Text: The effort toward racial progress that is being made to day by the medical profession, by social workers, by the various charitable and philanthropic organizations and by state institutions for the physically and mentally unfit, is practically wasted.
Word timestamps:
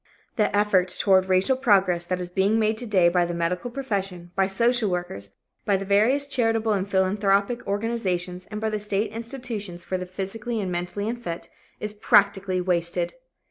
The 0.35 0.55
effort 0.57 0.87
toward 0.99 1.27
racial 1.27 1.55
progress 1.55 2.03
that 2.05 2.19
is 2.19 2.29
being 2.31 2.57
made 2.57 2.75
to 2.79 2.87
day 2.87 3.07
by 3.07 3.23
the 3.23 3.35
medical 3.35 3.69
profession, 3.69 4.31
by 4.35 4.47
social 4.47 4.89
workers, 4.89 5.29
by 5.63 5.77
the 5.77 5.85
various 5.85 6.25
charitable 6.25 6.73
and 6.73 6.89
philanthropic 6.89 7.67
organizations 7.67 8.47
and 8.49 8.59
by 8.59 8.75
state 8.77 9.11
institutions 9.11 9.83
for 9.83 9.99
the 9.99 10.07
physically 10.07 10.59
and 10.59 10.71
mentally 10.71 11.07
unfit, 11.07 11.49
is 11.79 11.93
practically 11.93 12.59
wasted. 12.59 13.13